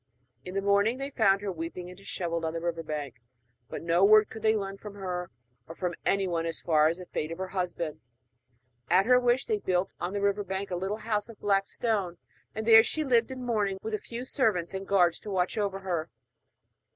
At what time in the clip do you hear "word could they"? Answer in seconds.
4.03-4.55